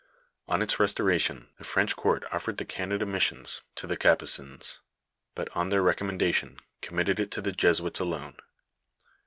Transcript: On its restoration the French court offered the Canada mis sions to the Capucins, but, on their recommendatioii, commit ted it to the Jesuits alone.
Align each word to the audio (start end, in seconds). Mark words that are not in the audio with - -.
On 0.47 0.63
its 0.63 0.79
restoration 0.79 1.47
the 1.59 1.63
French 1.63 1.95
court 1.95 2.23
offered 2.31 2.57
the 2.57 2.65
Canada 2.65 3.05
mis 3.05 3.21
sions 3.21 3.61
to 3.75 3.85
the 3.85 3.95
Capucins, 3.95 4.79
but, 5.35 5.47
on 5.55 5.69
their 5.69 5.83
recommendatioii, 5.83 6.57
commit 6.81 7.05
ted 7.05 7.19
it 7.19 7.29
to 7.29 7.39
the 7.41 7.51
Jesuits 7.51 7.99
alone. 7.99 8.35